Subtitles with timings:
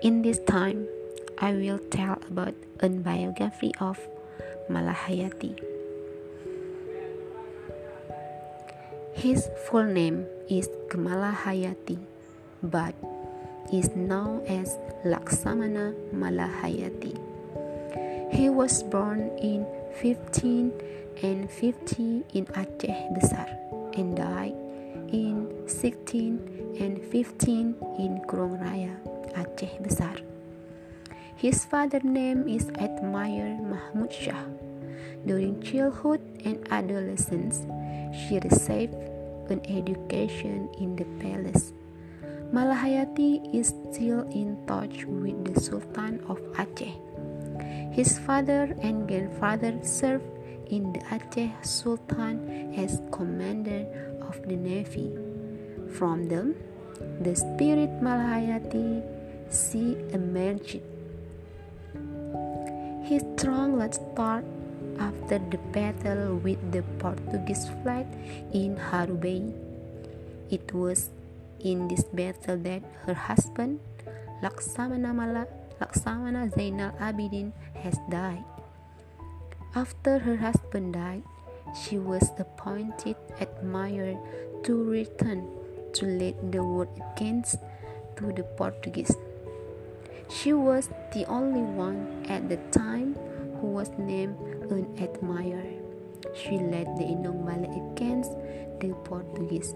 [0.00, 0.86] In this time,
[1.38, 3.98] I will tell about a biography of
[4.70, 5.58] Malahayati.
[9.18, 11.98] His full name is Keumalahayati,
[12.62, 12.94] but
[13.72, 17.18] is known as Laksamana Malahayati.
[18.30, 19.66] He was born in
[19.98, 23.50] 1550 in Aceh Besar
[23.98, 24.54] and died
[25.10, 28.94] in 16 and 15 in Krueng Raya,
[29.34, 30.16] Aceh Besar.
[31.36, 34.44] His father's name is Admire Mahmud Shah.
[35.26, 37.62] During childhood and adolescence,
[38.12, 38.94] she received
[39.50, 41.72] an education in the palace.
[42.52, 46.96] Malahayati is still in touch with the Sultan of Aceh.
[47.92, 50.24] His father and grandfather served
[50.70, 53.84] in the Aceh Sultan as commander
[54.22, 55.12] of the navy.
[55.92, 56.54] From them,
[57.20, 59.17] the spirit Malahayati
[59.50, 60.80] sea emerged.
[63.04, 64.44] His strong led start
[64.98, 68.06] after the battle with the Portuguese fleet
[68.52, 69.54] in Haru Bay.
[70.50, 71.10] It was
[71.60, 73.80] in this battle that her husband,
[74.42, 75.46] Laksamana, Mala,
[75.80, 78.44] Laksamana Zainal Abidin, has died.
[79.74, 81.22] After her husband died,
[81.74, 84.18] she was appointed admirer
[84.64, 85.48] to return
[85.94, 87.56] to lead the war against
[88.16, 89.14] to the Portuguese.
[90.28, 93.16] She was the only one at the time
[93.60, 94.36] who was named
[94.70, 95.72] an admirer.
[96.36, 98.32] She led the Balai against
[98.80, 99.74] the Portuguese.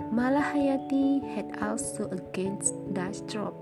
[0.00, 3.60] Malahayati had also against Dutch troops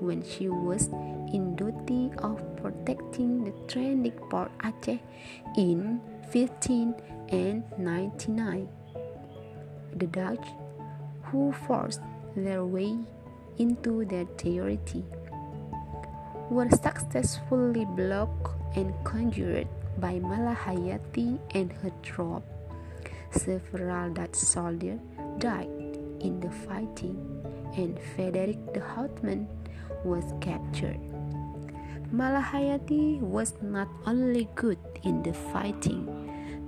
[0.00, 0.88] when she was
[1.34, 4.98] in duty of protecting the trending Port Aceh
[5.56, 6.94] in 15
[7.28, 8.68] and 99.
[9.94, 10.46] The Dutch,
[11.24, 12.00] who forced
[12.34, 12.96] their way
[13.58, 15.04] into their territory,
[16.50, 22.46] were successfully blocked and conjured by Malahayati and her troops.
[23.30, 25.00] Several Dutch soldiers
[25.38, 25.68] died
[26.20, 27.18] in the fighting,
[27.76, 29.46] and Frederick de Houtman
[30.04, 30.98] was captured.
[32.12, 36.08] Malahayati was not only good in the fighting,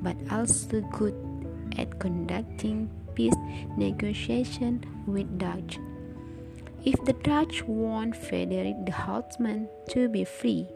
[0.03, 1.15] but also good
[1.79, 3.35] at conducting peace
[3.79, 5.79] negotiations with Dutch.
[6.83, 10.67] If the Dutch want Frederick de Houtman to be free,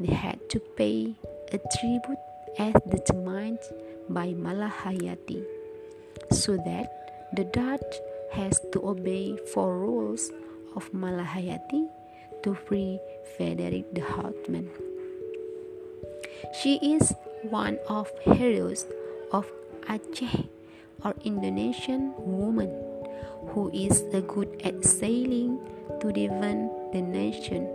[0.00, 1.12] they had to pay
[1.52, 2.24] a tribute
[2.58, 3.58] as determined
[4.08, 5.44] by Malahayati,
[6.32, 6.88] so that
[7.36, 8.00] the Dutch
[8.32, 10.32] has to obey four rules
[10.74, 11.88] of Malahayati
[12.42, 12.98] to free
[13.36, 14.68] Frederick de Houtman.
[16.62, 17.12] She is
[17.42, 18.86] one of heroes
[19.32, 20.48] of Aceh
[21.04, 22.87] or Indonesian woman
[23.52, 25.58] who is good at sailing
[26.00, 27.66] to defend the nation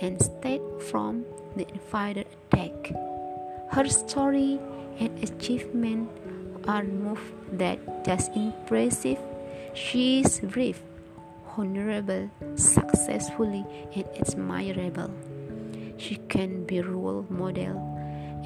[0.00, 1.24] and state from
[1.56, 2.92] the invader attack.
[3.70, 4.58] Her story
[4.98, 6.08] and achievement
[6.66, 7.18] are more
[7.52, 9.18] that just impressive.
[9.74, 10.82] She is brave,
[11.56, 13.64] honorable, successfully,
[13.94, 15.12] and admirable.
[15.96, 17.76] She can be role model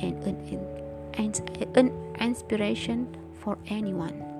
[0.02, 1.32] and an,
[1.76, 4.33] an inspiration for anyone.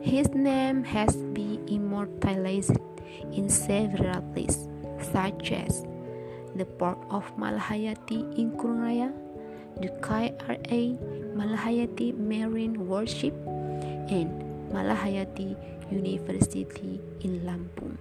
[0.00, 2.80] His name has been immortalized
[3.36, 4.64] in several places,
[5.12, 5.84] such as
[6.56, 9.12] the port of Malahayati in Krueng Raya,
[9.76, 10.96] the KRA
[11.36, 13.36] Malahayati Marine Warship,
[14.08, 14.32] and
[14.72, 15.52] Malahayati
[15.92, 16.64] University
[17.20, 18.00] in Lampung.